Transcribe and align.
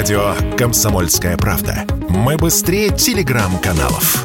Радио 0.00 0.32
«Комсомольская 0.56 1.36
правда». 1.36 1.84
Мы 2.08 2.38
быстрее 2.38 2.88
телеграм-каналов. 2.88 4.24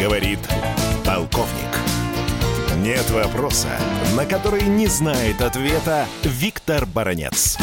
Говорит 0.00 0.38
полковник. 1.04 1.68
Нет 2.82 3.10
вопроса, 3.10 3.68
на 4.16 4.24
который 4.24 4.62
не 4.62 4.86
знает 4.86 5.42
ответа 5.42 6.06
Виктор 6.24 6.86
Баранец. 6.86 7.58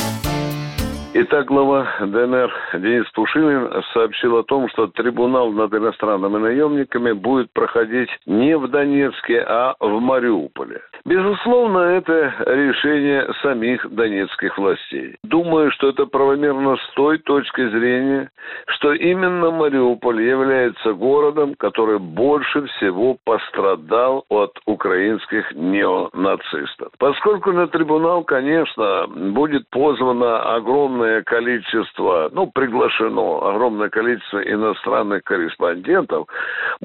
Итак, 1.16 1.48
глава 1.48 1.88
ДНР 2.02 2.52
Денис 2.74 3.10
Пушилин 3.16 3.82
сообщил 3.94 4.38
о 4.38 4.44
том, 4.44 4.70
что 4.70 4.86
трибунал 4.86 5.50
над 5.52 5.74
иностранными 5.74 6.38
наемниками 6.38 7.14
будет 7.14 7.52
проходить 7.52 8.10
не 8.28 8.56
в 8.56 8.70
Донецке, 8.70 9.40
а 9.40 9.74
в 9.80 10.00
Мариуполе. 10.00 10.82
Безусловно, 11.06 11.78
это 11.78 12.34
решение 12.48 13.32
самих 13.44 13.88
донецких 13.94 14.58
властей. 14.58 15.18
Думаю, 15.24 15.70
что 15.70 15.90
это 15.90 16.08
правомерно 16.08 16.78
с 16.78 16.94
той 16.96 17.20
точки 17.20 17.70
зрения, 17.70 18.32
что 18.70 18.92
именно 18.92 19.52
Мариуполь 19.52 20.24
является 20.24 20.94
городом, 20.94 21.54
который 21.60 22.00
больше 22.00 22.66
всего 22.66 23.18
пострадал 23.24 24.26
от 24.30 24.58
украинских 24.66 25.54
неонацистов. 25.54 26.92
Поскольку 26.98 27.52
на 27.52 27.68
трибунал, 27.68 28.24
конечно, 28.24 29.06
будет 29.08 29.70
позвано 29.70 30.56
огромное 30.56 31.22
количество, 31.22 32.32
ну, 32.34 32.48
приглашено 32.48 33.48
огромное 33.48 33.90
количество 33.90 34.40
иностранных 34.40 35.24
корреспондентов, 35.24 36.26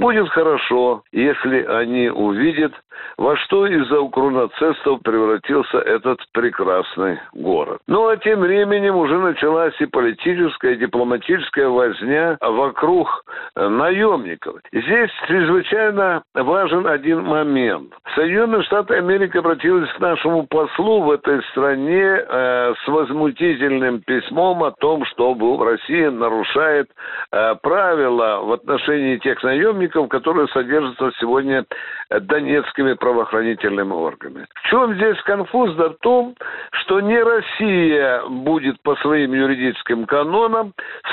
будет 0.00 0.28
хорошо, 0.30 1.02
если 1.12 1.64
они 1.64 2.08
увидят, 2.08 2.72
во 3.16 3.36
что 3.36 3.66
из-за 3.66 4.00
укронацистов 4.00 5.02
превратился 5.02 5.78
этот 5.78 6.20
прекрасный 6.32 7.18
город. 7.32 7.78
Ну, 7.86 8.08
а 8.08 8.16
тем 8.16 8.41
временем 8.41 8.97
уже 8.97 9.19
началась 9.19 9.75
и 9.80 9.86
политическая, 9.86 10.75
и 10.75 10.78
дипломатическая 10.78 11.69
возня 11.69 12.36
вокруг 12.41 13.25
наемников. 13.56 14.56
Здесь 14.72 15.10
чрезвычайно 15.28 16.22
важен 16.34 16.86
один 16.86 17.22
момент. 17.25 17.92
Соединенные 18.14 18.62
Штаты 18.62 18.94
Америки 18.94 19.36
обратились 19.36 19.92
к 19.92 20.00
нашему 20.00 20.47
послу 20.47 21.03
в 21.03 21.10
этой 21.10 21.42
стране 21.50 22.03
э, 22.03 22.75
с 22.84 22.88
возмутительным 22.88 24.00
письмом 24.00 24.64
о 24.64 24.72
том, 24.72 25.05
что 25.06 25.34
Россия 25.62 26.10
нарушает 26.10 26.91
э, 27.32 27.55
правила 27.62 28.41
в 28.42 28.53
отношении 28.53 29.16
тех 29.19 29.42
наемников, 29.42 29.89
которые 30.08 30.48
содержатся 30.48 31.10
сегодня 31.20 31.64
донецкими 32.10 32.94
правоохранительными 32.94 33.92
органами. 33.92 34.47
В 34.55 34.69
чем 34.69 34.94
здесь 34.94 35.20
конфуз? 35.22 35.74
Да 35.74 35.91
в 35.91 35.94
том, 36.00 36.34
что 36.72 37.00
не 37.00 37.22
Россия 37.22 38.22
будет 38.28 38.80
по 38.82 38.97
своим 38.97 39.32
юридическим 39.32 40.06
канонам 40.06 40.72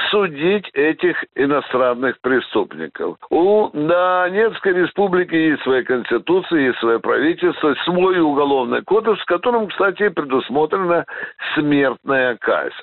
судить 0.09 0.69
этих 0.73 1.23
иностранных 1.36 2.19
преступников. 2.22 3.17
У 3.30 3.69
Донецкой 3.73 4.73
республики 4.73 5.36
есть 5.36 5.64
своя 5.64 5.84
конституция, 5.84 6.59
есть 6.62 6.80
свое 6.80 7.00
правительство, 7.00 7.75
свой 7.86 8.19
уголовный 8.19 8.81
кодекс, 8.84 9.19
в 9.22 9.25
котором, 9.25 9.67
кстати, 9.67 10.09
предусмотрена 10.09 11.06
смертная 11.56 12.38
казнь. 12.38 12.73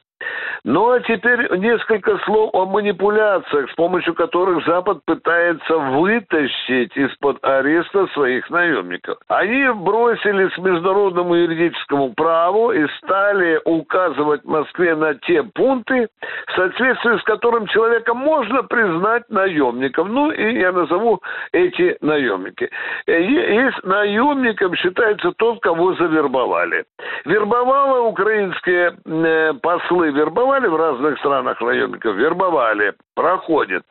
Ну 0.64 0.90
а 0.90 1.00
теперь 1.00 1.58
несколько 1.58 2.16
слов 2.24 2.50
о 2.54 2.64
манипуляциях, 2.64 3.70
с 3.70 3.74
помощью 3.74 4.14
которых 4.14 4.64
Запад 4.66 5.04
пытается 5.04 5.76
вытащить 5.76 6.96
из-под 6.96 7.44
ареста 7.44 8.06
своих 8.14 8.48
наемников. 8.48 9.18
Они 9.28 9.68
бросились 9.74 10.54
к 10.54 10.58
международному 10.58 11.34
юридическому 11.34 12.14
праву 12.14 12.72
и 12.72 12.86
стали 12.98 13.60
указывать 13.66 14.44
Москве 14.44 14.96
на 14.96 15.14
те 15.14 15.42
пункты, 15.42 16.08
в 16.46 16.52
соответствии 16.56 17.18
с 17.18 17.22
которым 17.24 17.66
человека 17.66 18.14
можно 18.14 18.62
признать 18.62 19.28
наемником. 19.28 20.14
Ну 20.14 20.30
и 20.30 20.60
я 20.60 20.72
назову 20.72 21.20
эти 21.52 21.98
наемники. 22.00 22.70
Есть 23.06 23.84
наемником 23.84 24.74
считается 24.76 25.32
тот, 25.32 25.60
кого 25.60 25.94
завербовали. 25.94 26.84
Вербовало 27.26 28.00
украинские 28.08 28.96
э, 29.04 29.52
послы 29.60 30.12
вербовали 30.14 30.66
в 30.68 30.76
разных 30.76 31.18
странах 31.18 31.60
наемников? 31.60 32.16
Вербовали. 32.16 32.94
Проходит. 33.14 33.82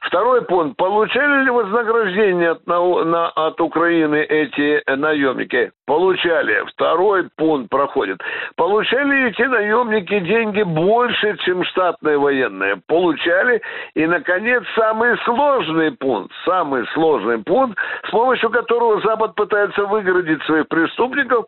Второй 0.00 0.42
пункт. 0.42 0.76
Получали 0.76 1.44
ли 1.44 1.50
вознаграждение 1.50 2.50
от, 2.50 2.66
на, 2.66 3.04
на, 3.04 3.28
от 3.28 3.60
Украины 3.60 4.16
эти 4.16 4.82
наемники? 4.94 5.72
Получали. 5.92 6.64
Второй 6.72 7.28
пункт 7.36 7.68
проходит. 7.68 8.18
Получали 8.56 9.10
ли 9.10 9.28
эти 9.28 9.42
наемники 9.42 10.20
деньги 10.20 10.62
больше, 10.62 11.36
чем 11.44 11.62
штатные 11.64 12.16
военные? 12.16 12.76
Получали. 12.86 13.60
И, 13.92 14.06
наконец, 14.06 14.62
самый 14.74 15.18
сложный 15.18 15.92
пункт, 15.92 16.32
самый 16.46 16.86
сложный 16.94 17.42
пункт, 17.44 17.78
с 18.08 18.10
помощью 18.10 18.48
которого 18.48 19.02
Запад 19.02 19.34
пытается 19.34 19.84
выгородить 19.84 20.42
своих 20.44 20.66
преступников, 20.68 21.44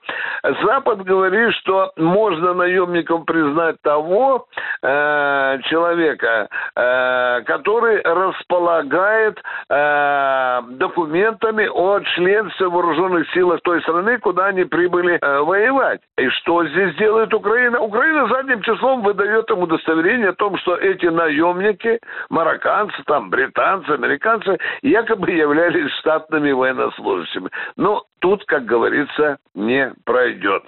Запад 0.62 1.02
говорит, 1.04 1.54
что 1.54 1.92
можно 1.96 2.52
наемникам 2.52 3.24
признать 3.24 3.80
того 3.80 4.46
э, 4.82 5.58
человека, 5.70 6.48
э, 6.76 7.40
который 7.46 8.02
располагает 8.02 9.38
э, 9.70 10.43
документами 10.62 11.66
о 11.66 12.00
членстве 12.00 12.68
вооруженных 12.68 13.30
силах 13.32 13.60
той 13.62 13.80
страны, 13.82 14.18
куда 14.18 14.46
они 14.46 14.64
прибыли 14.64 15.18
э, 15.20 15.38
воевать. 15.40 16.00
И 16.18 16.28
что 16.28 16.66
здесь 16.66 16.94
делает 16.96 17.32
Украина? 17.34 17.80
Украина 17.80 18.28
задним 18.28 18.62
числом 18.62 19.02
выдает 19.02 19.50
им 19.50 19.60
удостоверение 19.60 20.30
о 20.30 20.34
том, 20.34 20.56
что 20.58 20.76
эти 20.76 21.06
наемники, 21.06 22.00
марокканцы, 22.30 23.02
там, 23.06 23.30
британцы, 23.30 23.90
американцы, 23.90 24.58
якобы 24.82 25.30
являлись 25.30 25.90
штатными 25.98 26.52
военнослужащими. 26.52 27.50
Но 27.76 28.04
тут, 28.20 28.42
как 28.46 28.64
говорится, 28.64 29.36
не 29.54 29.92
пройдет. 30.06 30.62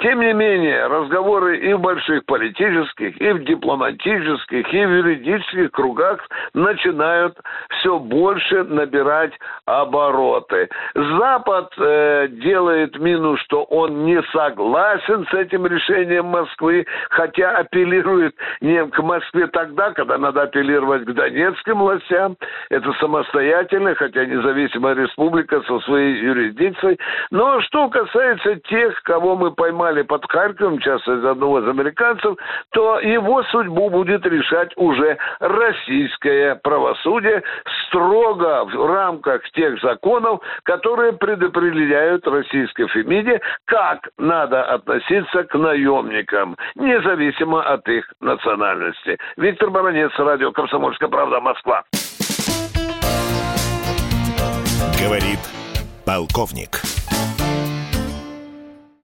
Тем 0.00 0.20
не 0.20 0.32
менее, 0.32 0.88
разговоры 0.88 1.58
и 1.58 1.72
в 1.72 1.80
больших 1.80 2.24
политических, 2.26 3.20
и 3.20 3.32
в 3.32 3.44
дипломатических, 3.44 4.74
и 4.74 4.86
в 4.86 4.90
юридических 4.90 5.70
кругах 5.70 6.18
начинают 6.52 7.38
все 7.78 8.00
больше 8.00 8.64
набирать 8.64 9.25
обороты. 9.64 10.68
Запад 10.94 11.72
э, 11.78 12.28
делает 12.28 12.98
мину, 12.98 13.36
что 13.38 13.64
он 13.64 14.04
не 14.04 14.22
согласен 14.32 15.26
с 15.30 15.34
этим 15.34 15.66
решением 15.66 16.26
Москвы, 16.26 16.86
хотя 17.10 17.56
апеллирует 17.58 18.34
не 18.60 18.84
к 18.86 19.02
Москве 19.02 19.46
тогда, 19.48 19.92
когда 19.92 20.18
надо 20.18 20.42
апеллировать 20.42 21.04
к 21.04 21.12
донецким 21.12 21.78
властям. 21.78 22.36
Это 22.70 22.92
самостоятельно, 22.94 23.94
хотя 23.94 24.24
независимая 24.24 24.94
республика 24.94 25.60
со 25.62 25.78
своей 25.80 26.20
юрисдикцией. 26.20 26.98
Но 27.30 27.60
что 27.62 27.88
касается 27.88 28.56
тех, 28.68 29.02
кого 29.02 29.36
мы 29.36 29.50
поймали 29.52 30.02
под 30.02 30.30
Харьковом, 30.30 30.78
часто 30.78 31.14
из 31.14 31.24
одного 31.24 31.60
из 31.60 31.68
американцев, 31.68 32.36
то 32.72 33.00
его 33.00 33.42
судьбу 33.44 33.90
будет 33.90 34.26
решать 34.26 34.72
уже 34.76 35.18
российское 35.40 36.56
правосудие 36.56 37.42
строго 37.96 38.64
в 38.64 38.86
рамках 38.86 39.42
тех 39.52 39.80
законов, 39.80 40.40
которые 40.64 41.12
предопределяют 41.12 42.26
российской 42.26 42.86
Фемиде, 42.88 43.40
как 43.64 44.08
надо 44.18 44.62
относиться 44.64 45.44
к 45.44 45.54
наемникам, 45.54 46.56
независимо 46.74 47.62
от 47.62 47.88
их 47.88 48.04
национальности. 48.20 49.16
Виктор 49.36 49.70
Баранец, 49.70 50.12
радио 50.18 50.52
«Комсомольская 50.52 51.08
правда», 51.08 51.40
Москва. 51.40 51.84
Говорит 55.00 55.40
полковник. 56.04 56.95